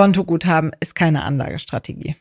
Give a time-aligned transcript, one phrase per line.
[0.00, 2.16] Kontoguthaben ist keine Anlagestrategie.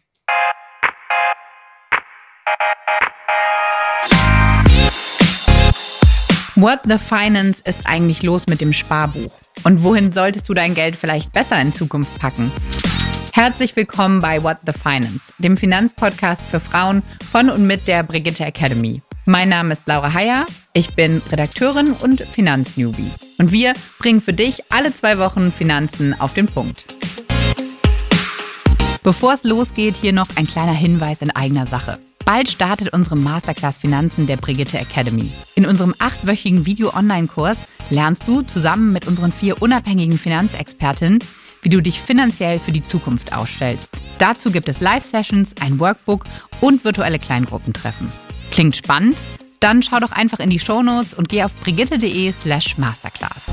[6.56, 9.32] What the Finance ist eigentlich los mit dem Sparbuch?
[9.64, 12.52] Und wohin solltest du dein Geld vielleicht besser in Zukunft packen?
[13.32, 18.44] Herzlich willkommen bei What the Finance, dem Finanzpodcast für Frauen von und mit der Brigitte
[18.44, 19.02] Academy.
[19.26, 23.12] Mein Name ist Laura Heyer, ich bin Redakteurin und Finanznewbie.
[23.38, 26.99] Und wir bringen für dich alle zwei Wochen Finanzen auf den Punkt.
[29.10, 31.98] Bevor es losgeht, hier noch ein kleiner Hinweis in eigener Sache.
[32.26, 35.32] Bald startet unsere Masterclass Finanzen der Brigitte Academy.
[35.56, 37.58] In unserem achtwöchigen Video-Online-Kurs
[37.90, 41.24] lernst du zusammen mit unseren vier unabhängigen Finanzexpertinnen,
[41.64, 43.90] wie du dich finanziell für die Zukunft ausstellst.
[44.20, 46.26] Dazu gibt es Live-Sessions, ein Workbook
[46.62, 48.12] und virtuelle Kleingruppentreffen.
[48.52, 49.18] Klingt spannend?
[49.60, 53.44] Dann schau doch einfach in die Shownotes und geh auf brigitte.de slash masterclass.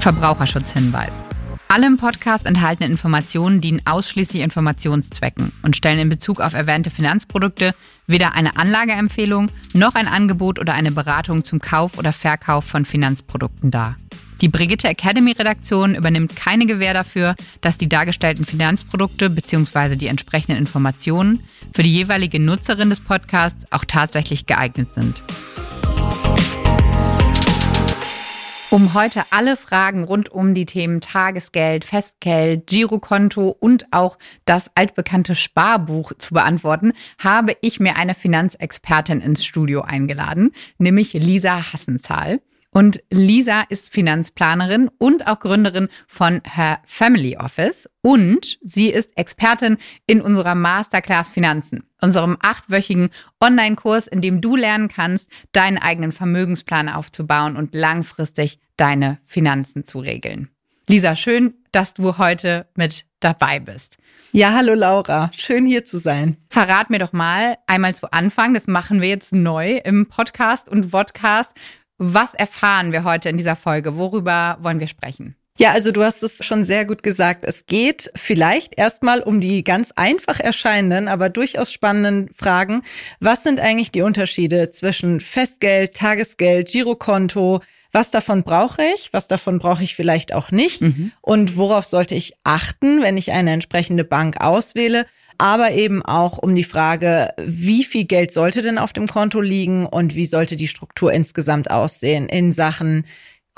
[0.00, 1.37] Verbraucherschutzhinweis.
[1.70, 7.74] Alle im Podcast enthaltenen Informationen dienen ausschließlich Informationszwecken und stellen in Bezug auf erwähnte Finanzprodukte
[8.06, 13.70] weder eine Anlageempfehlung noch ein Angebot oder eine Beratung zum Kauf oder Verkauf von Finanzprodukten
[13.70, 13.96] dar.
[14.40, 19.96] Die Brigitte Academy Redaktion übernimmt keine Gewähr dafür, dass die dargestellten Finanzprodukte bzw.
[19.96, 21.42] die entsprechenden Informationen
[21.74, 25.22] für die jeweilige Nutzerin des Podcasts auch tatsächlich geeignet sind.
[28.70, 35.34] Um heute alle Fragen rund um die Themen Tagesgeld, Festgeld, Girokonto und auch das altbekannte
[35.34, 42.42] Sparbuch zu beantworten, habe ich mir eine Finanzexpertin ins Studio eingeladen, nämlich Lisa Hassenzahl.
[42.78, 47.88] Und Lisa ist Finanzplanerin und auch Gründerin von Her Family Office.
[48.02, 54.86] Und sie ist Expertin in unserer Masterclass Finanzen, unserem achtwöchigen Online-Kurs, in dem du lernen
[54.86, 60.48] kannst, deinen eigenen Vermögensplan aufzubauen und langfristig deine Finanzen zu regeln.
[60.86, 63.98] Lisa, schön, dass du heute mit dabei bist.
[64.30, 66.36] Ja, hallo Laura, schön hier zu sein.
[66.50, 70.90] Verrat mir doch mal einmal zu Anfang, das machen wir jetzt neu im Podcast und
[70.92, 71.54] Vodcast.
[71.98, 73.96] Was erfahren wir heute in dieser Folge?
[73.96, 75.34] Worüber wollen wir sprechen?
[75.58, 77.44] Ja, also du hast es schon sehr gut gesagt.
[77.44, 82.82] Es geht vielleicht erstmal um die ganz einfach erscheinenden, aber durchaus spannenden Fragen.
[83.18, 87.60] Was sind eigentlich die Unterschiede zwischen Festgeld, Tagesgeld, Girokonto?
[87.90, 89.12] Was davon brauche ich?
[89.12, 90.82] Was davon brauche ich vielleicht auch nicht?
[90.82, 91.10] Mhm.
[91.20, 95.06] Und worauf sollte ich achten, wenn ich eine entsprechende Bank auswähle?
[95.38, 99.86] Aber eben auch um die Frage, wie viel Geld sollte denn auf dem Konto liegen
[99.86, 103.04] und wie sollte die Struktur insgesamt aussehen in Sachen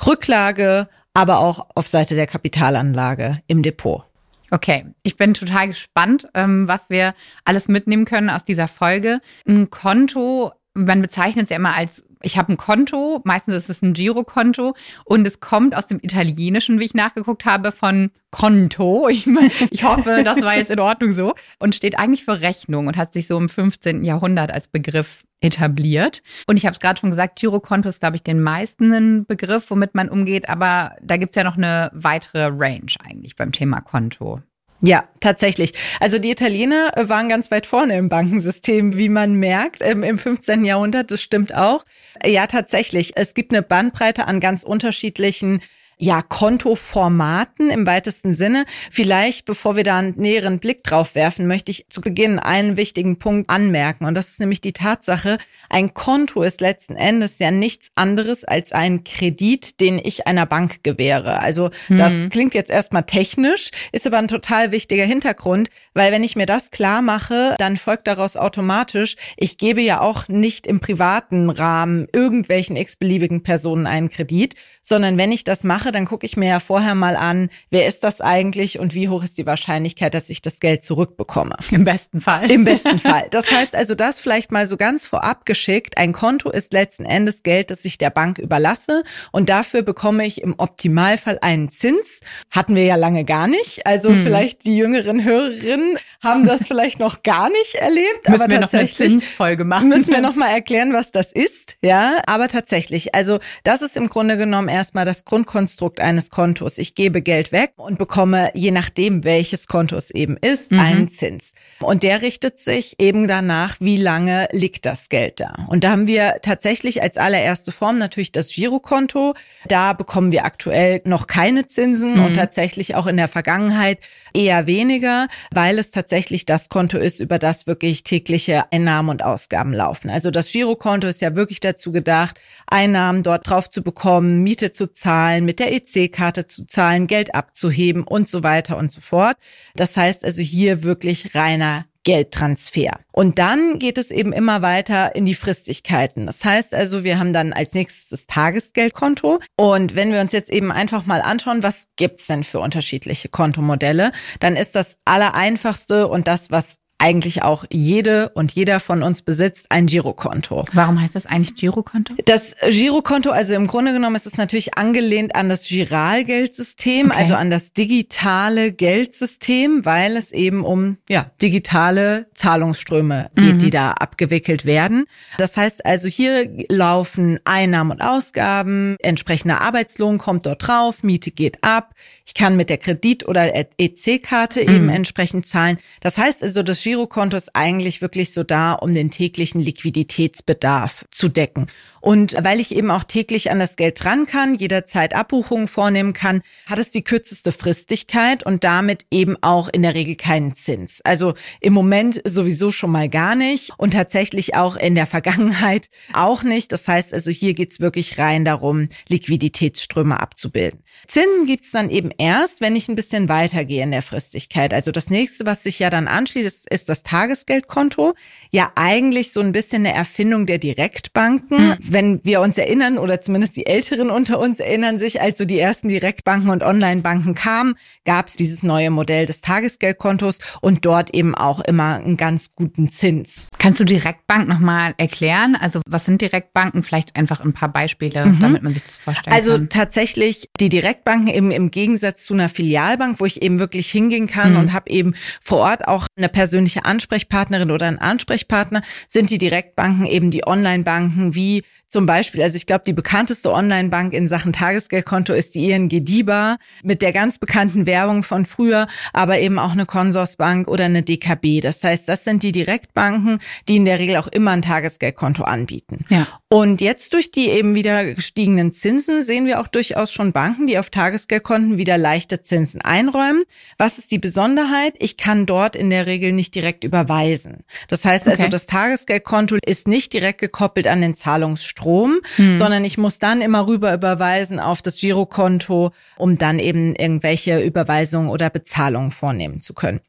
[0.06, 4.04] Rücklage, aber auch auf Seite der Kapitalanlage im Depot.
[4.50, 7.14] Okay, ich bin total gespannt, ähm, was wir
[7.44, 9.20] alles mitnehmen können aus dieser Folge.
[9.46, 13.82] Ein Konto, man bezeichnet es ja immer als ich habe ein Konto, meistens ist es
[13.82, 19.08] ein Girokonto und es kommt aus dem Italienischen, wie ich nachgeguckt habe, von Konto.
[19.08, 19.26] Ich,
[19.70, 23.12] ich hoffe, das war jetzt in Ordnung so und steht eigentlich für Rechnung und hat
[23.12, 24.04] sich so im 15.
[24.04, 26.22] Jahrhundert als Begriff etabliert.
[26.46, 29.70] Und ich habe es gerade schon gesagt, Girokonto ist, glaube ich, den meisten ein Begriff,
[29.70, 34.42] womit man umgeht, aber da gibt's ja noch eine weitere Range eigentlich beim Thema Konto.
[34.82, 35.74] Ja, tatsächlich.
[36.00, 40.64] Also die Italiener äh, waren ganz weit vorne im Bankensystem, wie man merkt, im 15.
[40.64, 41.10] Jahrhundert.
[41.10, 41.84] Das stimmt auch.
[42.24, 43.12] Ja, tatsächlich.
[43.16, 45.60] Es gibt eine Bandbreite an ganz unterschiedlichen
[46.00, 48.64] ja, Kontoformaten im weitesten Sinne.
[48.90, 53.18] Vielleicht, bevor wir da einen näheren Blick drauf werfen, möchte ich zu Beginn einen wichtigen
[53.18, 54.06] Punkt anmerken.
[54.06, 55.36] Und das ist nämlich die Tatsache,
[55.68, 60.82] ein Konto ist letzten Endes ja nichts anderes als ein Kredit, den ich einer Bank
[60.82, 61.40] gewähre.
[61.40, 62.30] Also das hm.
[62.30, 66.70] klingt jetzt erstmal technisch, ist aber ein total wichtiger Hintergrund, weil wenn ich mir das
[66.70, 72.76] klar mache, dann folgt daraus automatisch, ich gebe ja auch nicht im privaten Rahmen irgendwelchen
[72.76, 76.94] x-beliebigen Personen einen Kredit, sondern wenn ich das mache, dann gucke ich mir ja vorher
[76.94, 80.60] mal an, wer ist das eigentlich und wie hoch ist die Wahrscheinlichkeit, dass ich das
[80.60, 81.56] Geld zurückbekomme.
[81.70, 82.50] Im besten Fall.
[82.50, 83.26] Im besten Fall.
[83.30, 85.98] Das heißt also, das vielleicht mal so ganz vorab geschickt.
[85.98, 89.02] Ein Konto ist letzten Endes Geld, das ich der Bank überlasse
[89.32, 92.20] und dafür bekomme ich im Optimalfall einen Zins.
[92.50, 93.86] Hatten wir ja lange gar nicht.
[93.86, 94.22] Also hm.
[94.22, 95.79] vielleicht die jüngeren Hörerinnen
[96.22, 98.28] haben das vielleicht noch gar nicht erlebt.
[98.28, 99.88] Müssen aber wir noch eine Zinsfolge machen.
[99.88, 101.76] Müssen wir noch mal erklären, was das ist.
[101.82, 103.14] Ja, aber tatsächlich.
[103.14, 106.78] Also das ist im Grunde genommen erstmal das Grundkonstrukt Konstrukt eines Kontos.
[106.78, 110.80] Ich gebe Geld weg und bekomme, je nachdem, welches Konto es eben ist, mhm.
[110.80, 111.54] einen Zins.
[111.80, 115.54] Und der richtet sich eben danach, wie lange liegt das Geld da.
[115.68, 119.34] Und da haben wir tatsächlich als allererste Form natürlich das Girokonto.
[119.68, 122.24] Da bekommen wir aktuell noch keine Zinsen mhm.
[122.24, 123.98] und tatsächlich auch in der Vergangenheit
[124.34, 129.72] eher weniger, weil es tatsächlich das Konto ist, über das wirklich tägliche Einnahmen und Ausgaben
[129.72, 130.10] laufen.
[130.10, 134.92] Also das Girokonto ist ja wirklich dazu gedacht, Einnahmen dort drauf zu bekommen, Miete zu
[134.92, 139.36] zahlen, mit der EC-Karte zu zahlen, Geld abzuheben und so weiter und so fort.
[139.74, 143.00] Das heißt also hier wirklich reiner Geldtransfer.
[143.12, 146.26] Und dann geht es eben immer weiter in die Fristigkeiten.
[146.26, 149.40] Das heißt also, wir haben dann als nächstes das Tagesgeldkonto.
[149.56, 154.12] Und wenn wir uns jetzt eben einfach mal anschauen, was gibt's denn für unterschiedliche Kontomodelle,
[154.40, 159.66] dann ist das allereinfachste und das, was eigentlich auch jede und jeder von uns besitzt
[159.70, 160.66] ein Girokonto.
[160.72, 162.14] Warum heißt das eigentlich Girokonto?
[162.26, 167.18] Das Girokonto, also im Grunde genommen ist es natürlich angelehnt an das Giralgeldsystem, okay.
[167.18, 173.58] also an das digitale Geldsystem, weil es eben um ja, digitale Zahlungsströme geht, mhm.
[173.58, 175.04] die da abgewickelt werden.
[175.38, 181.64] Das heißt also, hier laufen Einnahmen und Ausgaben, entsprechender Arbeitslohn kommt dort drauf, Miete geht
[181.64, 181.94] ab.
[182.26, 184.74] Ich kann mit der Kredit- oder EC-Karte mhm.
[184.74, 185.78] eben entsprechend zahlen.
[186.00, 191.28] Das heißt also, das Girokonto ist eigentlich wirklich so da, um den täglichen Liquiditätsbedarf zu
[191.28, 191.68] decken.
[192.00, 196.42] Und weil ich eben auch täglich an das Geld dran kann, jederzeit Abbuchungen vornehmen kann,
[196.66, 201.00] hat es die kürzeste Fristigkeit und damit eben auch in der Regel keinen Zins.
[201.04, 206.42] Also im Moment sowieso schon mal gar nicht und tatsächlich auch in der Vergangenheit auch
[206.42, 206.72] nicht.
[206.72, 210.82] Das heißt also, hier geht's wirklich rein darum, Liquiditätsströme abzubilden.
[211.06, 214.72] Zinsen gibt's dann eben erst, wenn ich ein bisschen weitergehe in der Fristigkeit.
[214.72, 218.14] Also das nächste, was sich ja dann anschließt, ist, ist das Tagesgeldkonto.
[218.50, 221.68] Ja, eigentlich so ein bisschen eine Erfindung der Direktbanken.
[221.68, 225.44] Mhm wenn wir uns erinnern, oder zumindest die Älteren unter uns erinnern sich, als so
[225.44, 231.14] die ersten Direktbanken und Online-Banken kamen, gab es dieses neue Modell des Tagesgeldkontos und dort
[231.14, 233.48] eben auch immer einen ganz guten Zins.
[233.58, 235.56] Kannst du Direktbank nochmal erklären?
[235.60, 236.82] Also was sind Direktbanken?
[236.82, 238.40] Vielleicht einfach ein paar Beispiele, mhm.
[238.40, 239.62] damit man sich das vorstellen also kann.
[239.62, 244.28] Also tatsächlich die Direktbanken eben im Gegensatz zu einer Filialbank, wo ich eben wirklich hingehen
[244.28, 244.58] kann mhm.
[244.60, 250.06] und habe eben vor Ort auch eine persönliche Ansprechpartnerin oder einen Ansprechpartner, sind die Direktbanken
[250.06, 255.32] eben die Online-Banken wie zum Beispiel, also ich glaube, die bekannteste Online-Bank in Sachen Tagesgeldkonto
[255.32, 259.86] ist die ING DIBA mit der ganz bekannten Werbung von früher, aber eben auch eine
[259.86, 261.60] Consorsbank oder eine DKB.
[261.60, 266.04] Das heißt, das sind die Direktbanken, die in der Regel auch immer ein Tagesgeldkonto anbieten.
[266.10, 266.28] Ja.
[266.48, 270.78] Und jetzt durch die eben wieder gestiegenen Zinsen sehen wir auch durchaus schon Banken, die
[270.78, 273.42] auf Tagesgeldkonten wieder leichte Zinsen einräumen.
[273.78, 274.94] Was ist die Besonderheit?
[275.00, 277.64] Ich kann dort in der Regel nicht direkt überweisen.
[277.88, 278.42] Das heißt also, okay.
[278.42, 281.79] also, das Tagesgeldkonto ist nicht direkt gekoppelt an den Zahlungsstrom.
[281.80, 282.54] Strom, hm.
[282.54, 288.28] sondern ich muss dann immer rüber überweisen auf das Girokonto, um dann eben irgendwelche Überweisungen
[288.28, 290.00] oder Bezahlungen vornehmen zu können.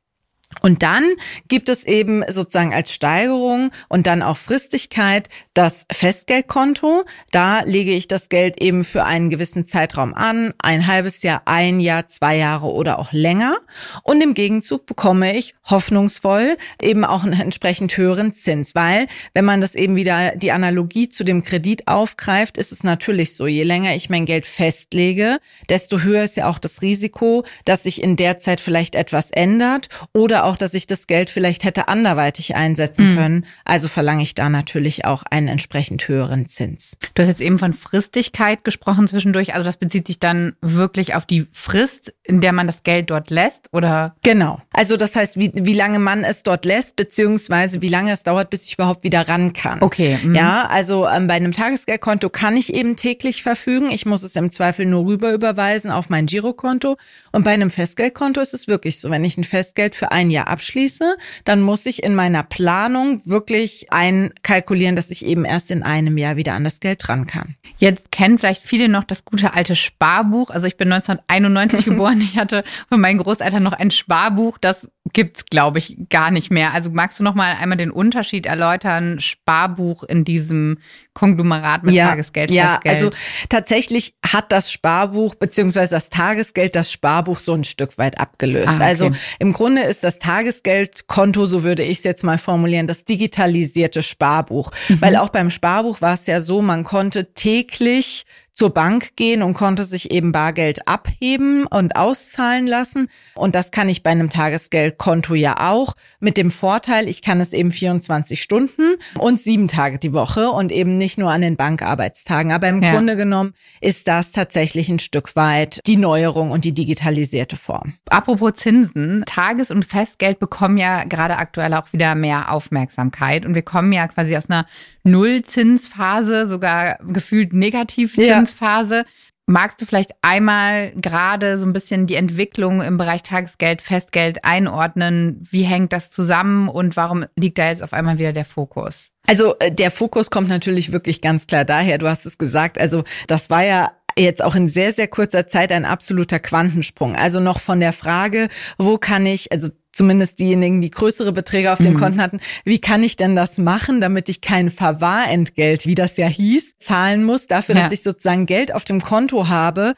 [0.62, 1.03] Und dann
[1.48, 7.03] gibt es eben sozusagen als Steigerung und dann auch Fristigkeit das Festgeldkonto.
[7.31, 11.80] Da lege ich das Geld eben für einen gewissen Zeitraum an, ein halbes Jahr, ein
[11.80, 13.57] Jahr, zwei Jahre oder auch länger.
[14.03, 19.62] Und im Gegenzug bekomme ich hoffnungsvoll eben auch einen entsprechend höheren Zins, weil wenn man
[19.62, 23.95] das eben wieder die Analogie zu dem Kredit aufgreift, ist es natürlich so, je länger
[23.95, 25.39] ich mein Geld festlege,
[25.69, 29.89] desto höher ist ja auch das Risiko, dass sich in der Zeit vielleicht etwas ändert
[30.13, 33.18] oder auch, dass ich das Geld vielleicht hätte anderweitig einsetzen mhm.
[33.18, 33.46] können.
[33.66, 36.98] Also verlange ich da natürlich auch einen entsprechend höheren Zins.
[37.14, 39.54] Du hast jetzt eben von Fristigkeit gesprochen zwischendurch.
[39.54, 43.30] Also das bezieht sich dann wirklich auf die Frist, in der man das Geld dort
[43.30, 44.16] lässt, oder?
[44.24, 44.62] Genau.
[44.74, 48.50] Also das heißt, wie, wie lange man es dort lässt, beziehungsweise wie lange es dauert,
[48.50, 49.82] bis ich überhaupt wieder ran kann.
[49.82, 50.18] Okay.
[50.24, 50.36] Mhm.
[50.36, 53.90] Ja, also ähm, bei einem Tagesgeldkonto kann ich eben täglich verfügen.
[53.92, 56.98] Ich muss es im Zweifel nur rüber überweisen auf mein Girokonto.
[57.31, 60.48] Und bei einem Festgeldkonto ist es wirklich so, wenn ich ein Festgeld für ein Jahr
[60.48, 61.15] abschließe,
[61.46, 66.36] dann muss ich in meiner Planung wirklich einkalkulieren, dass ich eben erst in einem Jahr
[66.36, 67.56] wieder an das Geld dran kann.
[67.77, 70.50] Jetzt kennen vielleicht viele noch das gute alte Sparbuch.
[70.50, 72.22] Also ich bin 1991 geboren.
[72.22, 74.58] Ich hatte von meinen Großeltern noch ein Sparbuch.
[74.60, 76.74] Das gibt's, glaube ich, gar nicht mehr.
[76.74, 79.20] Also magst du noch mal einmal den Unterschied erläutern?
[79.20, 80.77] Sparbuch in diesem
[81.13, 82.96] Konglomerat mit ja, Tagesgeld, Ja, Festgeld.
[82.96, 83.10] also
[83.50, 88.70] tatsächlich hat das Sparbuch beziehungsweise das Tagesgeld das Sparbuch so ein Stück weit abgelöst.
[88.70, 88.84] Ah, okay.
[88.84, 94.04] Also im Grunde ist das Tagesgeldkonto, so würde ich es jetzt mal formulieren, das digitalisierte
[94.04, 94.72] Sparbuch.
[94.90, 95.01] Mhm.
[95.01, 99.53] Weil auch beim Sparbuch war es ja so, man konnte täglich zur Bank gehen und
[99.53, 103.08] konnte sich eben Bargeld abheben und auszahlen lassen.
[103.36, 105.93] Und das kann ich bei einem Tagesgeldkonto ja auch.
[106.20, 110.72] Mit dem Vorteil, ich kann es eben 24 Stunden und sieben Tage die Woche und
[110.72, 112.51] eben nicht nur an den Bankarbeitstagen.
[112.51, 112.91] Aber im ja.
[112.91, 117.96] Grunde genommen ist das tatsächlich ein Stück weit die Neuerung und die digitalisierte Form.
[118.10, 123.46] Apropos Zinsen, Tages- und Festgeld bekommen ja gerade aktuell auch wieder mehr Aufmerksamkeit.
[123.46, 124.65] Und wir kommen ja quasi aus einer
[125.03, 128.96] Nullzinsphase, sogar gefühlt Negativzinsphase.
[128.96, 129.05] Ja.
[129.48, 135.43] Magst du vielleicht einmal gerade so ein bisschen die Entwicklung im Bereich Tagesgeld, Festgeld einordnen?
[135.50, 139.10] Wie hängt das zusammen und warum liegt da jetzt auf einmal wieder der Fokus?
[139.27, 143.03] Also äh, der Fokus kommt natürlich wirklich ganz klar daher, du hast es gesagt, also
[143.27, 147.15] das war ja jetzt auch in sehr, sehr kurzer Zeit ein absoluter Quantensprung.
[147.15, 151.79] Also noch von der Frage, wo kann ich, also zumindest diejenigen, die größere Beträge auf
[151.79, 152.00] den mhm.
[152.00, 156.27] Konten hatten, wie kann ich denn das machen, damit ich kein Verwahrentgelt, wie das ja
[156.27, 157.83] hieß, zahlen muss, dafür, ja.
[157.83, 159.93] dass ich sozusagen Geld auf dem Konto habe.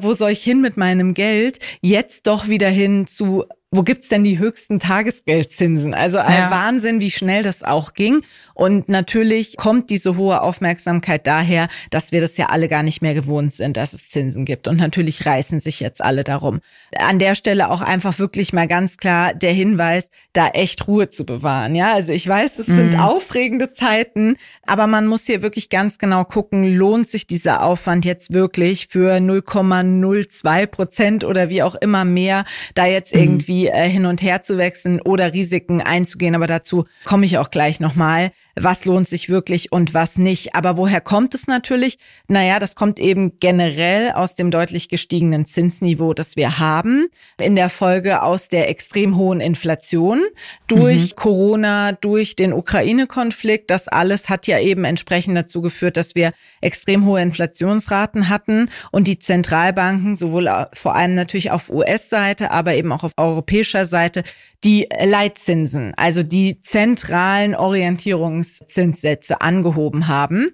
[0.00, 1.58] Wo soll ich hin mit meinem Geld?
[1.80, 5.92] Jetzt doch wieder hin zu wo gibt's denn die höchsten Tagesgeldzinsen?
[5.92, 6.50] Also ein ja.
[6.50, 8.22] Wahnsinn, wie schnell das auch ging.
[8.54, 13.14] Und natürlich kommt diese hohe Aufmerksamkeit daher, dass wir das ja alle gar nicht mehr
[13.14, 14.68] gewohnt sind, dass es Zinsen gibt.
[14.68, 16.60] Und natürlich reißen sich jetzt alle darum.
[16.98, 21.26] An der Stelle auch einfach wirklich mal ganz klar der Hinweis, da echt Ruhe zu
[21.26, 21.74] bewahren.
[21.74, 22.76] Ja, also ich weiß, es mhm.
[22.76, 28.06] sind aufregende Zeiten, aber man muss hier wirklich ganz genau gucken, lohnt sich dieser Aufwand
[28.06, 32.44] jetzt wirklich für 0,02 Prozent oder wie auch immer mehr,
[32.74, 33.20] da jetzt mhm.
[33.20, 36.34] irgendwie irgendwie äh, hin und her zu wechseln oder Risiken einzugehen.
[36.34, 38.30] Aber dazu komme ich auch gleich nochmal.
[38.60, 40.54] Was lohnt sich wirklich und was nicht?
[40.56, 41.98] Aber woher kommt es natürlich?
[42.26, 47.06] Naja, das kommt eben generell aus dem deutlich gestiegenen Zinsniveau, das wir haben.
[47.40, 50.20] In der Folge aus der extrem hohen Inflation
[50.66, 51.16] durch mhm.
[51.16, 53.70] Corona, durch den Ukraine-Konflikt.
[53.70, 59.06] Das alles hat ja eben entsprechend dazu geführt, dass wir extrem hohe Inflationsraten hatten und
[59.06, 64.22] die Zentralbanken sowohl vor allem natürlich auf US-Seite, aber eben auch auf europäischer europäischer Seite
[64.64, 70.50] die Leitzinsen, also die zentralen Orientierungszinssätze angehoben haben.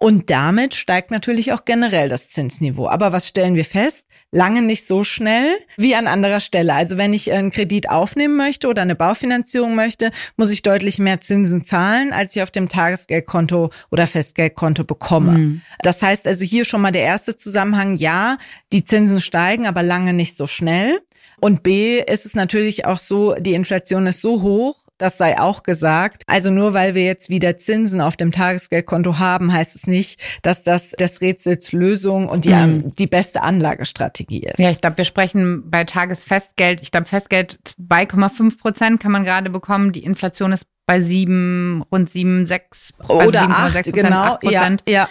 [0.00, 2.88] Und damit steigt natürlich auch generell das Zinsniveau.
[2.88, 4.06] Aber was stellen wir fest?
[4.30, 6.72] Lange nicht so schnell wie an anderer Stelle.
[6.72, 11.20] Also wenn ich einen Kredit aufnehmen möchte oder eine Baufinanzierung möchte, muss ich deutlich mehr
[11.20, 15.32] Zinsen zahlen, als ich auf dem Tagesgeldkonto oder Festgeldkonto bekomme.
[15.32, 15.62] Mhm.
[15.80, 17.96] Das heißt also hier schon mal der erste Zusammenhang.
[17.96, 18.38] Ja,
[18.72, 21.00] die Zinsen steigen, aber lange nicht so schnell.
[21.40, 25.62] Und B ist es natürlich auch so, die Inflation ist so hoch, das sei auch
[25.62, 26.24] gesagt.
[26.26, 30.64] Also nur weil wir jetzt wieder Zinsen auf dem Tagesgeldkonto haben, heißt es nicht, dass
[30.64, 32.92] das das Rätsels Lösung und die, mhm.
[32.96, 34.58] die beste Anlagestrategie ist.
[34.58, 36.82] Ja, ich glaube, wir sprechen bei Tagesfestgeld.
[36.82, 39.92] Ich glaube, Festgeld 2,5 Prozent kann man gerade bekommen.
[39.92, 44.82] Die Inflation ist bei sieben, rund sieben, sechs oder also acht, genau, acht Prozent.
[44.88, 45.06] Ja,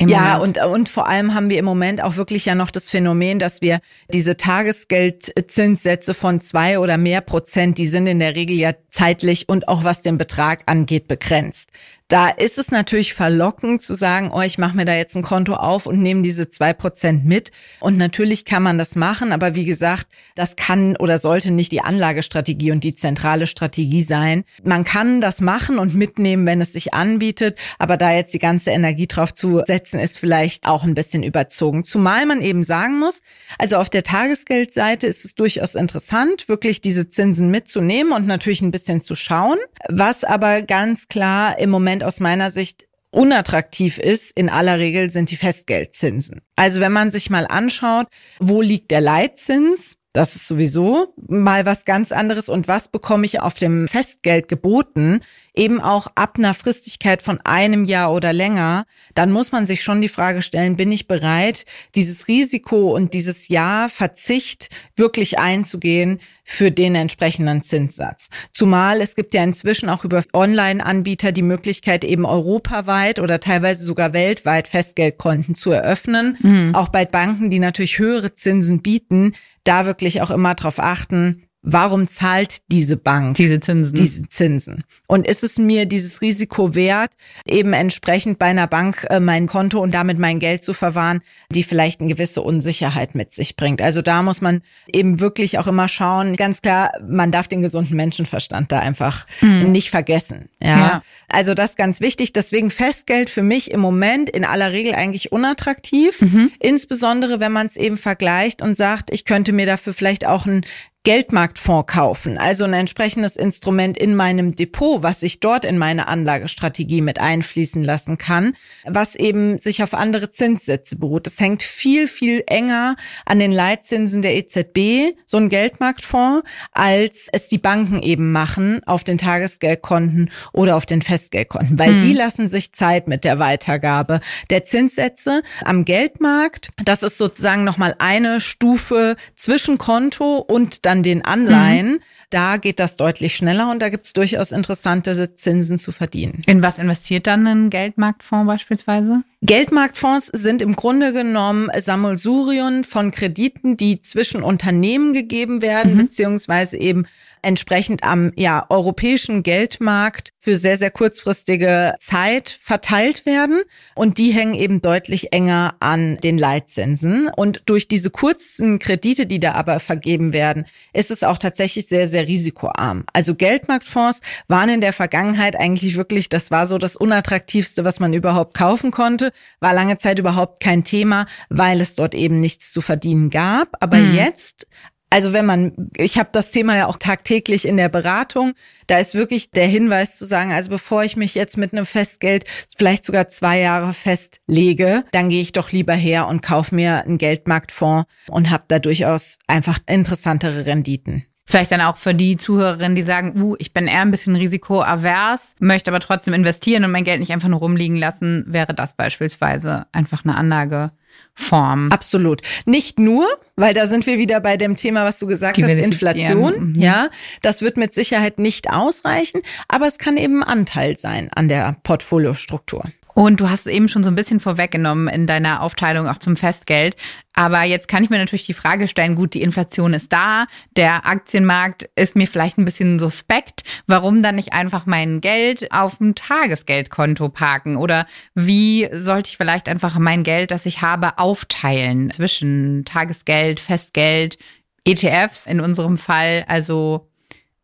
[0.00, 0.08] ja.
[0.08, 3.38] ja und, und vor allem haben wir im Moment auch wirklich ja noch das Phänomen,
[3.38, 3.78] dass wir
[4.12, 9.68] diese Tagesgeldzinssätze von zwei oder mehr Prozent, die sind in der Regel ja zeitlich und
[9.68, 11.70] auch was den Betrag angeht begrenzt.
[12.10, 15.54] Da ist es natürlich verlockend zu sagen, oh, ich mache mir da jetzt ein Konto
[15.54, 17.52] auf und nehme diese zwei Prozent mit.
[17.78, 21.82] Und natürlich kann man das machen, aber wie gesagt, das kann oder sollte nicht die
[21.82, 24.42] Anlagestrategie und die zentrale Strategie sein.
[24.64, 28.70] Man kann das machen und mitnehmen, wenn es sich anbietet, aber da jetzt die ganze
[28.70, 31.84] Energie drauf zu setzen, ist vielleicht auch ein bisschen überzogen.
[31.84, 33.20] Zumal man eben sagen muss,
[33.58, 38.70] also auf der Tagesgeldseite ist es durchaus interessant, wirklich diese Zinsen mitzunehmen und natürlich ein
[38.70, 39.58] bisschen zu schauen.
[39.88, 45.30] Was aber ganz klar im Moment aus meiner Sicht unattraktiv ist, in aller Regel sind
[45.30, 46.42] die Festgeldzinsen.
[46.56, 48.06] Also wenn man sich mal anschaut,
[48.38, 49.96] wo liegt der Leitzins?
[50.12, 52.48] Das ist sowieso mal was ganz anderes.
[52.48, 55.20] Und was bekomme ich auf dem Festgeld geboten?
[55.60, 58.86] Eben auch ab einer Fristigkeit von einem Jahr oder länger.
[59.14, 63.48] Dann muss man sich schon die Frage stellen, bin ich bereit, dieses Risiko und dieses
[63.48, 68.30] Jahr Verzicht wirklich einzugehen für den entsprechenden Zinssatz?
[68.54, 74.14] Zumal es gibt ja inzwischen auch über Online-Anbieter die Möglichkeit, eben europaweit oder teilweise sogar
[74.14, 76.38] weltweit Festgeldkonten zu eröffnen.
[76.40, 76.74] Mhm.
[76.74, 82.08] Auch bei Banken, die natürlich höhere Zinsen bieten, da wirklich auch immer darauf achten, warum
[82.08, 83.94] zahlt diese Bank diese Zinsen?
[83.94, 84.84] Diese Zinsen.
[85.06, 87.12] Und ist es mir dieses Risiko wert,
[87.46, 91.62] eben entsprechend bei einer Bank äh, mein Konto und damit mein Geld zu verwahren, die
[91.62, 93.82] vielleicht eine gewisse Unsicherheit mit sich bringt?
[93.82, 94.62] Also da muss man
[94.92, 96.36] eben wirklich auch immer schauen.
[96.36, 99.70] Ganz klar, man darf den gesunden Menschenverstand da einfach mhm.
[99.70, 100.48] nicht vergessen.
[100.62, 100.78] Ja?
[100.78, 101.02] ja.
[101.28, 102.32] Also das ganz wichtig.
[102.32, 106.20] Deswegen Festgeld für mich im Moment in aller Regel eigentlich unattraktiv.
[106.22, 106.50] Mhm.
[106.58, 110.62] Insbesondere wenn man es eben vergleicht und sagt, ich könnte mir dafür vielleicht auch ein
[111.02, 117.00] Geldmarktfonds kaufen, also ein entsprechendes Instrument in meinem Depot, was ich dort in meine Anlagestrategie
[117.00, 118.54] mit einfließen lassen kann,
[118.84, 121.24] was eben sich auf andere Zinssätze beruht.
[121.24, 127.48] Das hängt viel, viel enger an den Leitzinsen der EZB, so ein Geldmarktfonds, als es
[127.48, 132.00] die Banken eben machen auf den Tagesgeldkonten oder auf den Festgeldkonten, weil hm.
[132.00, 136.72] die lassen sich Zeit mit der Weitergabe der Zinssätze am Geldmarkt.
[136.84, 142.00] Das ist sozusagen nochmal eine Stufe zwischen Konto und dann den Anleihen, mhm.
[142.30, 146.42] da geht das deutlich schneller und da gibt es durchaus interessante Zinsen zu verdienen.
[146.46, 149.22] In was investiert dann ein Geldmarktfonds beispielsweise?
[149.42, 155.98] Geldmarktfonds sind im Grunde genommen Sammelsurien von Krediten, die zwischen Unternehmen gegeben werden, mhm.
[155.98, 157.06] beziehungsweise eben
[157.42, 163.62] entsprechend am ja, europäischen Geldmarkt für sehr, sehr kurzfristige Zeit verteilt werden.
[163.94, 167.28] Und die hängen eben deutlich enger an den Leitzinsen.
[167.28, 172.08] Und durch diese kurzen Kredite, die da aber vergeben werden, ist es auch tatsächlich sehr,
[172.08, 173.04] sehr risikoarm.
[173.12, 178.14] Also Geldmarktfonds waren in der Vergangenheit eigentlich wirklich, das war so das unattraktivste, was man
[178.14, 182.80] überhaupt kaufen konnte, war lange Zeit überhaupt kein Thema, weil es dort eben nichts zu
[182.80, 183.76] verdienen gab.
[183.80, 184.14] Aber mhm.
[184.14, 184.66] jetzt
[185.10, 188.52] also wenn man, ich habe das Thema ja auch tagtäglich in der Beratung,
[188.86, 192.44] da ist wirklich der Hinweis zu sagen, also bevor ich mich jetzt mit einem Festgeld
[192.76, 197.18] vielleicht sogar zwei Jahre festlege, dann gehe ich doch lieber her und kaufe mir einen
[197.18, 201.26] Geldmarktfonds und habe da durchaus einfach interessantere Renditen.
[201.50, 205.40] Vielleicht dann auch für die Zuhörerinnen, die sagen, uh, ich bin eher ein bisschen risikoavers,
[205.58, 209.86] möchte aber trotzdem investieren und mein Geld nicht einfach nur rumliegen lassen, wäre das beispielsweise
[209.90, 210.92] einfach eine Anlage
[211.34, 211.90] Form.
[211.90, 212.42] Absolut.
[212.66, 213.26] Nicht nur,
[213.56, 216.72] weil da sind wir wieder bei dem Thema, was du gesagt hast, Inflation.
[216.72, 216.80] Mhm.
[216.80, 217.08] Ja,
[217.42, 222.84] das wird mit Sicherheit nicht ausreichen, aber es kann eben Anteil sein an der Portfoliostruktur.
[223.14, 226.36] Und du hast es eben schon so ein bisschen vorweggenommen in deiner Aufteilung auch zum
[226.36, 226.96] Festgeld.
[227.32, 231.06] Aber jetzt kann ich mir natürlich die Frage stellen, gut, die Inflation ist da, der
[231.06, 233.62] Aktienmarkt ist mir vielleicht ein bisschen suspekt.
[233.86, 237.76] Warum dann nicht einfach mein Geld auf dem Tagesgeldkonto parken?
[237.76, 244.38] Oder wie sollte ich vielleicht einfach mein Geld, das ich habe, aufteilen zwischen Tagesgeld, Festgeld,
[244.84, 246.44] ETFs in unserem Fall?
[246.48, 247.09] Also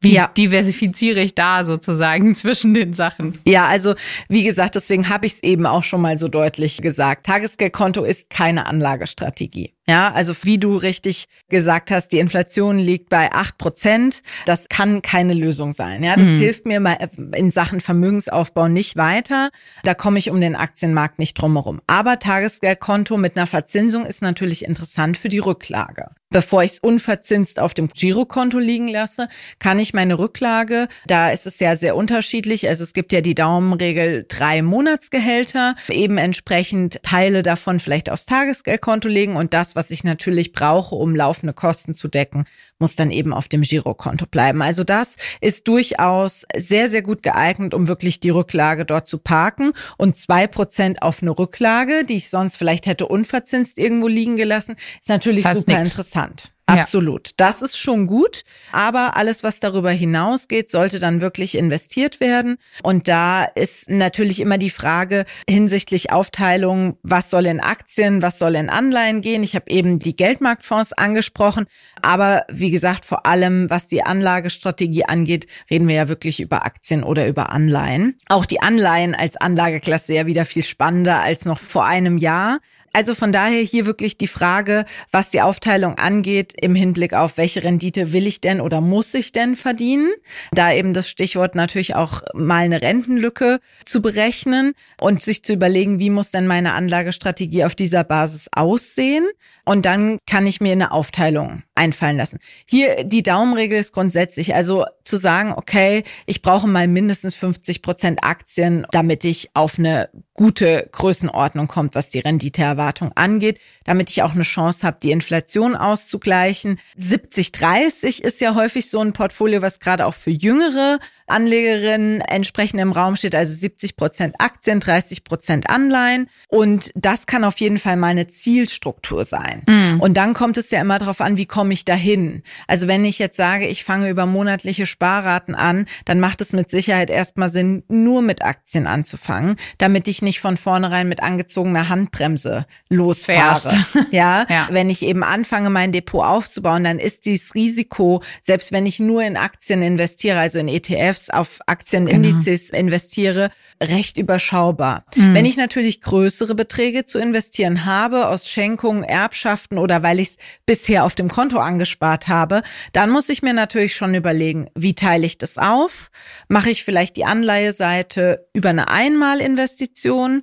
[0.01, 0.29] wie ja.
[0.29, 3.39] diversifiziere ich da sozusagen zwischen den Sachen?
[3.47, 3.95] Ja, also
[4.29, 7.27] wie gesagt, deswegen habe ich es eben auch schon mal so deutlich gesagt.
[7.27, 9.76] Tagesgeldkonto ist keine Anlagestrategie.
[9.89, 14.23] Ja, also wie du richtig gesagt hast, die Inflation liegt bei acht Prozent.
[14.45, 16.03] Das kann keine Lösung sein.
[16.03, 16.39] Ja, das mhm.
[16.39, 16.97] hilft mir mal
[17.35, 19.51] in Sachen Vermögensaufbau nicht weiter.
[19.85, 21.81] Da komme ich um den Aktienmarkt nicht drumherum.
[21.87, 26.11] Aber Tagesgeldkonto mit einer Verzinsung ist natürlich interessant für die Rücklage.
[26.31, 29.29] Bevor ich es unverzinst auf dem Girokonto liegen lasse,
[29.61, 33.37] kann ich meine Rücklage, da ist es ja sehr unterschiedlich, also es gibt ja die
[33.37, 40.03] Daumenregel drei Monatsgehälter, eben entsprechend Teile davon vielleicht aufs Tagesgeldkonto legen und das, was ich
[40.03, 42.47] natürlich brauche, um laufende Kosten zu decken,
[42.79, 44.63] muss dann eben auf dem Girokonto bleiben.
[44.63, 49.73] Also das ist durchaus sehr, sehr gut geeignet, um wirklich die Rücklage dort zu parken
[49.97, 54.77] und zwei Prozent auf eine Rücklage, die ich sonst vielleicht hätte unverzinst irgendwo liegen gelassen,
[55.01, 55.91] ist natürlich das heißt super nix.
[55.91, 56.56] interessant.
[56.67, 57.29] Absolut.
[57.29, 57.35] Ja.
[57.37, 58.43] Das ist schon gut.
[58.73, 62.57] Aber alles, was darüber hinausgeht, sollte dann wirklich investiert werden.
[62.83, 68.57] Und da ist natürlich immer die Frage hinsichtlich Aufteilung, was soll in Aktien, was soll
[68.57, 69.45] in Anleihen gehen.
[69.45, 71.67] Ich habe eben die Geldmarktfonds angesprochen.
[72.03, 77.05] Aber wie gesagt, vor allem, was die Anlagestrategie angeht, reden wir ja wirklich über Aktien
[77.05, 78.17] oder über Anleihen.
[78.29, 82.59] Auch die Anleihen als Anlageklasse ja wieder viel spannender als noch vor einem Jahr.
[82.97, 87.63] Also von daher hier wirklich die Frage, was die Aufteilung angeht, im Hinblick auf welche
[87.63, 90.11] Rendite will ich denn oder muss ich denn verdienen?
[90.53, 95.99] Da eben das Stichwort natürlich auch mal eine Rentenlücke zu berechnen und sich zu überlegen,
[95.99, 99.27] wie muss denn meine Anlagestrategie auf dieser Basis aussehen?
[99.67, 102.39] Und dann kann ich mir eine Aufteilung einfallen lassen.
[102.69, 108.21] Hier die Daumenregel ist grundsätzlich, also zu sagen, okay, ich brauche mal mindestens 50 Prozent
[108.23, 114.35] Aktien, damit ich auf eine gute Größenordnung kommt, was die Renditeerwartung angeht, damit ich auch
[114.35, 116.79] eine Chance habe, die Inflation auszugleichen.
[116.99, 122.93] 70-30 ist ja häufig so ein Portfolio, was gerade auch für jüngere Anlegerinnen entsprechend im
[122.93, 126.29] Raum steht, also 70 Prozent Aktien, 30 Prozent Anleihen.
[126.49, 129.63] Und das kann auf jeden Fall mal eine Zielstruktur sein.
[129.67, 130.01] Mhm.
[130.01, 132.45] Und dann kommt es ja immer darauf an, wie komme ich dahin?
[132.69, 136.71] Also wenn ich jetzt sage, ich fange über monatliche Sparraten an, dann macht es mit
[136.71, 142.67] Sicherheit erstmal Sinn, nur mit Aktien anzufangen, damit ich nicht von vornherein mit angezogener Handbremse
[142.89, 143.85] losfahre.
[144.13, 144.47] Ja?
[144.49, 149.01] ja, wenn ich eben anfange, mein Depot aufzubauen, dann ist dieses Risiko, selbst wenn ich
[149.01, 152.81] nur in Aktien investiere, also in ETFs, auf Aktienindizes genau.
[152.81, 153.51] investiere,
[153.83, 155.05] recht überschaubar.
[155.17, 155.35] Mhm.
[155.35, 160.37] Wenn ich natürlich größere Beträge zu investieren habe, aus Schenkungen, Erbschaften oder weil ich es
[160.67, 165.27] bisher auf dem Konto angespart habe, dann muss ich mir natürlich schon überlegen, wie teile
[165.27, 166.11] ich das auf?
[166.49, 170.43] Mache ich vielleicht die Anleiheseite über eine Einmalinvestition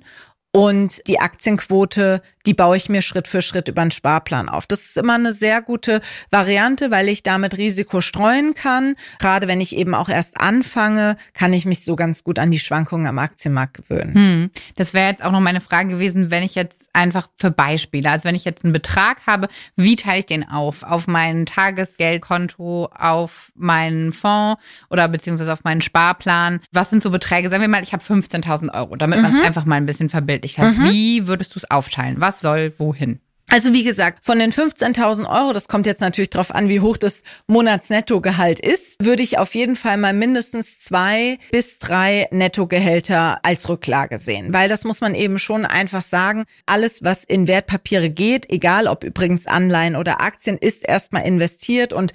[0.52, 4.66] und die Aktienquote, die baue ich mir Schritt für Schritt über einen Sparplan auf.
[4.66, 8.94] Das ist immer eine sehr gute Variante, weil ich damit Risiko streuen kann.
[9.18, 12.58] Gerade wenn ich eben auch erst anfange, kann ich mich so ganz gut an die
[12.58, 14.14] Schwankungen am Aktienmarkt gewöhnen.
[14.14, 14.50] Hm.
[14.76, 18.24] Das wäre jetzt auch noch meine Frage gewesen, wenn ich jetzt einfach für Beispiele, also
[18.24, 20.82] wenn ich jetzt einen Betrag habe, wie teile ich den auf?
[20.82, 26.60] Auf mein Tagesgeldkonto, auf meinen Fonds oder beziehungsweise auf meinen Sparplan?
[26.72, 27.50] Was sind so Beträge?
[27.50, 29.22] Sagen wir mal, ich habe 15.000 Euro, damit mhm.
[29.24, 30.76] man es einfach mal ein bisschen verbildlich hat.
[30.76, 30.84] Mhm.
[30.84, 32.20] Wie würdest du es aufteilen?
[32.20, 33.20] Was soll wohin?
[33.50, 36.96] Also wie gesagt, von den 15.000 Euro, das kommt jetzt natürlich darauf an, wie hoch
[36.96, 43.68] das Monatsnettogehalt ist, würde ich auf jeden Fall mal mindestens zwei bis drei Nettogehälter als
[43.68, 44.52] Rücklage sehen.
[44.52, 49.04] Weil das muss man eben schon einfach sagen, alles, was in Wertpapiere geht, egal ob
[49.04, 52.12] übrigens Anleihen oder Aktien, ist erstmal investiert und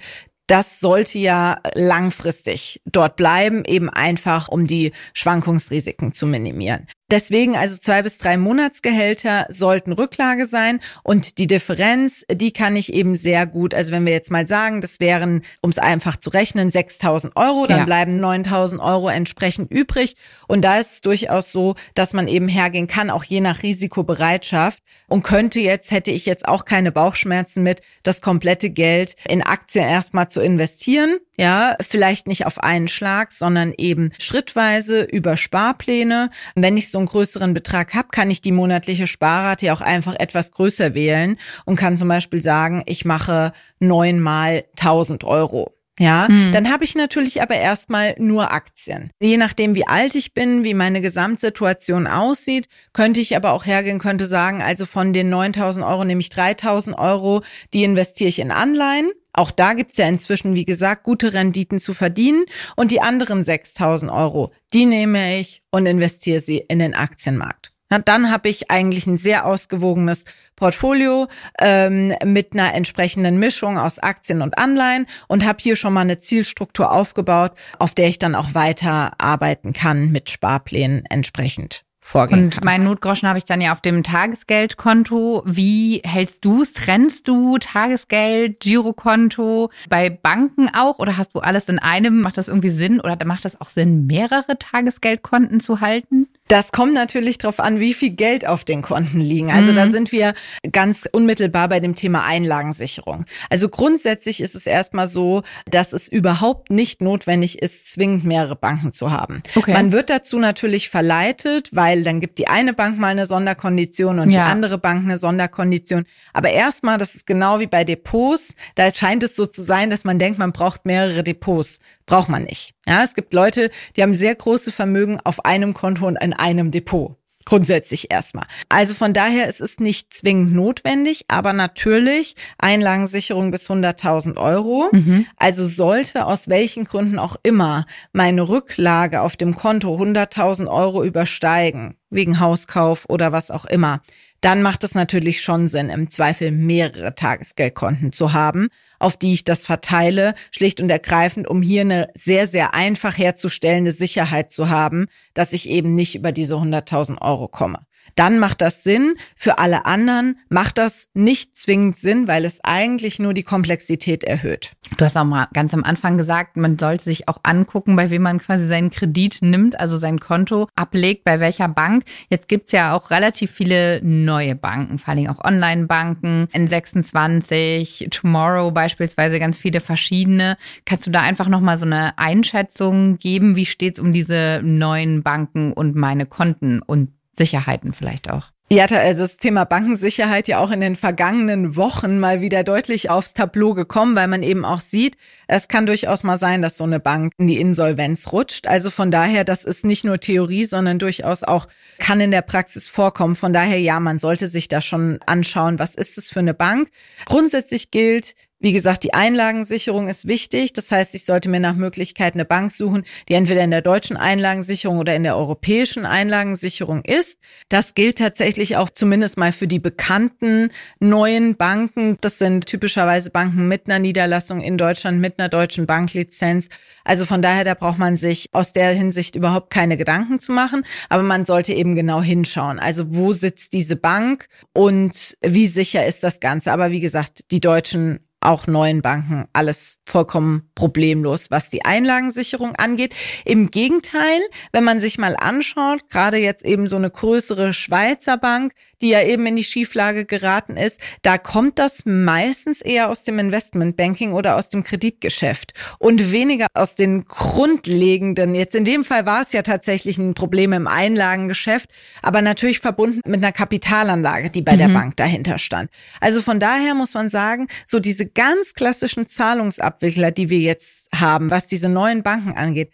[0.50, 6.88] das sollte ja langfristig dort bleiben, eben einfach, um die Schwankungsrisiken zu minimieren.
[7.10, 10.80] Deswegen also zwei bis drei Monatsgehälter sollten Rücklage sein.
[11.02, 14.80] Und die Differenz, die kann ich eben sehr gut, also wenn wir jetzt mal sagen,
[14.80, 17.84] das wären, um es einfach zu rechnen, 6.000 Euro, dann ja.
[17.84, 20.16] bleiben 9.000 Euro entsprechend übrig.
[20.46, 24.82] Und da ist es durchaus so, dass man eben hergehen kann, auch je nach Risikobereitschaft.
[25.08, 29.84] Und könnte jetzt, hätte ich jetzt auch keine Bauchschmerzen mit, das komplette Geld in Aktien
[29.84, 36.28] erstmal zu investieren, ja, vielleicht nicht auf einen Schlag, sondern eben schrittweise über Sparpläne.
[36.54, 40.52] Wenn ich so einen größeren Betrag habe, kann ich die monatliche Sparrate auch einfach etwas
[40.52, 45.74] größer wählen und kann zum Beispiel sagen, ich mache neunmal 1000 Euro.
[45.98, 46.52] Ja, mhm.
[46.52, 49.10] dann habe ich natürlich aber erstmal nur Aktien.
[49.18, 53.98] Je nachdem, wie alt ich bin, wie meine Gesamtsituation aussieht, könnte ich aber auch hergehen,
[53.98, 58.50] könnte sagen, also von den 9000 Euro nehme ich 3000 Euro, die investiere ich in
[58.50, 59.10] Anleihen.
[59.32, 62.44] Auch da gibt's ja inzwischen, wie gesagt, gute Renditen zu verdienen.
[62.76, 67.72] Und die anderen 6000 Euro, die nehme ich und investiere sie in den Aktienmarkt.
[67.92, 71.26] Na, dann habe ich eigentlich ein sehr ausgewogenes Portfolio
[71.60, 76.20] ähm, mit einer entsprechenden Mischung aus Aktien und Anleihen und habe hier schon mal eine
[76.20, 82.64] Zielstruktur aufgebaut, auf der ich dann auch weiter arbeiten kann mit Sparplänen entsprechend vorgehen Und
[82.64, 85.42] meinen Notgroschen habe ich dann ja auf dem Tagesgeldkonto.
[85.46, 86.72] Wie hältst du es?
[86.72, 92.20] Trennst du Tagesgeld, Girokonto bei Banken auch oder hast du alles in einem?
[92.20, 96.28] Macht das irgendwie Sinn oder macht das auch Sinn, mehrere Tagesgeldkonten zu halten?
[96.50, 99.52] Das kommt natürlich darauf an, wie viel Geld auf den Konten liegen.
[99.52, 99.76] Also mhm.
[99.76, 100.34] da sind wir
[100.72, 103.24] ganz unmittelbar bei dem Thema Einlagensicherung.
[103.50, 108.90] Also grundsätzlich ist es erstmal so, dass es überhaupt nicht notwendig ist, zwingend mehrere Banken
[108.90, 109.44] zu haben.
[109.54, 109.74] Okay.
[109.74, 114.30] Man wird dazu natürlich verleitet, weil dann gibt die eine Bank mal eine Sonderkondition und
[114.30, 114.44] ja.
[114.44, 116.04] die andere Bank eine Sonderkondition.
[116.32, 120.02] Aber erstmal, das ist genau wie bei Depots, da scheint es so zu sein, dass
[120.02, 121.78] man denkt, man braucht mehrere Depots.
[122.06, 122.74] Braucht man nicht.
[122.90, 126.72] Ja, es gibt Leute, die haben sehr große Vermögen auf einem Konto und in einem
[126.72, 127.14] Depot.
[127.44, 128.46] Grundsätzlich erstmal.
[128.68, 134.88] Also von daher es ist nicht zwingend notwendig, aber natürlich Einlagensicherung bis 100.000 Euro.
[134.90, 135.26] Mhm.
[135.36, 141.94] Also sollte aus welchen Gründen auch immer meine Rücklage auf dem Konto 100.000 Euro übersteigen,
[142.10, 144.02] wegen Hauskauf oder was auch immer,
[144.40, 148.68] dann macht es natürlich schon Sinn, im Zweifel mehrere Tagesgeldkonten zu haben,
[148.98, 153.92] auf die ich das verteile, schlicht und ergreifend, um hier eine sehr, sehr einfach herzustellende
[153.92, 158.82] Sicherheit zu haben, dass ich eben nicht über diese 100.000 Euro komme dann macht das
[158.82, 159.14] Sinn.
[159.36, 164.72] Für alle anderen macht das nicht zwingend Sinn, weil es eigentlich nur die Komplexität erhöht.
[164.96, 168.22] Du hast auch mal ganz am Anfang gesagt, man sollte sich auch angucken, bei wem
[168.22, 172.04] man quasi seinen Kredit nimmt, also sein Konto ablegt, bei welcher Bank.
[172.28, 179.38] Jetzt gibt's ja auch relativ viele neue Banken, vor allem auch Online-Banken, N26, Tomorrow beispielsweise,
[179.38, 180.56] ganz viele verschiedene.
[180.84, 183.56] Kannst du da einfach nochmal so eine Einschätzung geben?
[183.56, 188.50] Wie steht's um diese neuen Banken und meine Konten und Sicherheiten vielleicht auch.
[188.72, 193.34] Ja, also das Thema Bankensicherheit ja auch in den vergangenen Wochen mal wieder deutlich aufs
[193.34, 195.16] Tableau gekommen, weil man eben auch sieht,
[195.48, 198.68] es kann durchaus mal sein, dass so eine Bank in die Insolvenz rutscht.
[198.68, 201.66] Also von daher, das ist nicht nur Theorie, sondern durchaus auch
[201.98, 203.34] kann in der Praxis vorkommen.
[203.34, 206.90] Von daher, ja, man sollte sich da schon anschauen, was ist es für eine Bank.
[207.26, 210.74] Grundsätzlich gilt, wie gesagt, die Einlagensicherung ist wichtig.
[210.74, 214.18] Das heißt, ich sollte mir nach Möglichkeit eine Bank suchen, die entweder in der deutschen
[214.18, 217.38] Einlagensicherung oder in der europäischen Einlagensicherung ist.
[217.70, 222.18] Das gilt tatsächlich auch zumindest mal für die bekannten neuen Banken.
[222.20, 226.68] Das sind typischerweise Banken mit einer Niederlassung in Deutschland, mit einer deutschen Banklizenz.
[227.02, 230.84] Also von daher, da braucht man sich aus der Hinsicht überhaupt keine Gedanken zu machen.
[231.08, 232.78] Aber man sollte eben genau hinschauen.
[232.78, 236.72] Also wo sitzt diese Bank und wie sicher ist das Ganze?
[236.72, 243.14] Aber wie gesagt, die deutschen auch neuen Banken alles vollkommen problemlos, was die Einlagensicherung angeht.
[243.44, 244.40] Im Gegenteil,
[244.72, 249.22] wenn man sich mal anschaut, gerade jetzt eben so eine größere Schweizer Bank, die ja
[249.22, 254.56] eben in die Schieflage geraten ist, da kommt das meistens eher aus dem Investmentbanking oder
[254.56, 258.54] aus dem Kreditgeschäft und weniger aus den grundlegenden.
[258.54, 261.90] Jetzt in dem Fall war es ja tatsächlich ein Problem im Einlagengeschäft,
[262.22, 264.78] aber natürlich verbunden mit einer Kapitalanlage, die bei mhm.
[264.78, 265.90] der Bank dahinter stand.
[266.20, 271.50] Also von daher muss man sagen, so diese ganz klassischen Zahlungsabwickler, die wir jetzt haben,
[271.50, 272.90] was diese neuen Banken angeht,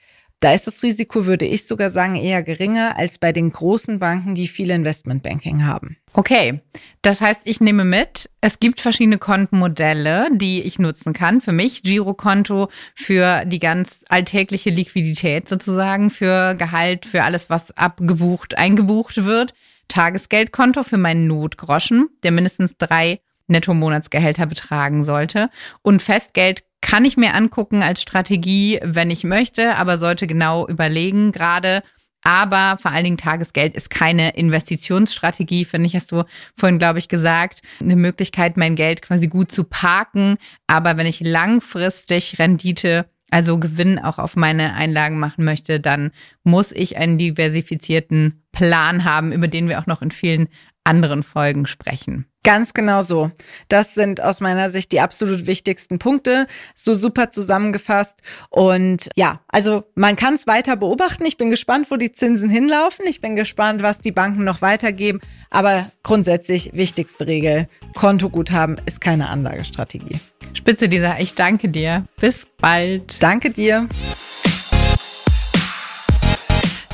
[0.46, 4.36] da ist das Risiko, würde ich sogar sagen, eher geringer als bei den großen Banken,
[4.36, 5.96] die viel Investmentbanking haben.
[6.12, 6.60] Okay,
[7.02, 11.40] das heißt, ich nehme mit, es gibt verschiedene Kontenmodelle, die ich nutzen kann.
[11.40, 18.56] Für mich Girokonto für die ganz alltägliche Liquidität sozusagen, für Gehalt, für alles, was abgebucht,
[18.56, 19.52] eingebucht wird.
[19.88, 25.50] Tagesgeldkonto für meinen Notgroschen, der mindestens drei Netto-Monatsgehälter betragen sollte.
[25.82, 31.32] Und Festgeld kann ich mir angucken als Strategie, wenn ich möchte, aber sollte genau überlegen,
[31.32, 31.82] gerade
[32.26, 36.24] aber vor allen Dingen Tagesgeld ist keine Investitionsstrategie, finde ich, hast du
[36.56, 37.62] vorhin, glaube ich, gesagt.
[37.78, 40.36] Eine Möglichkeit, mein Geld quasi gut zu parken.
[40.66, 46.10] Aber wenn ich langfristig Rendite, also Gewinn auch auf meine Einlagen machen möchte, dann
[46.42, 50.48] muss ich einen diversifizierten Plan haben, über den wir auch noch in vielen
[50.82, 52.26] anderen Folgen sprechen.
[52.46, 53.32] Ganz genau so.
[53.66, 56.46] Das sind aus meiner Sicht die absolut wichtigsten Punkte.
[56.76, 58.22] So super zusammengefasst.
[58.50, 61.26] Und ja, also man kann es weiter beobachten.
[61.26, 63.04] Ich bin gespannt, wo die Zinsen hinlaufen.
[63.08, 65.20] Ich bin gespannt, was die Banken noch weitergeben.
[65.50, 70.20] Aber grundsätzlich wichtigste Regel, Kontoguthaben ist keine Anlagestrategie.
[70.52, 71.18] Spitze, Lisa.
[71.18, 72.04] Ich danke dir.
[72.20, 73.20] Bis bald.
[73.20, 73.88] Danke dir.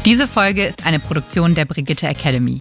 [0.06, 2.60] Diese Folge ist eine Produktion der Brigitte Academy.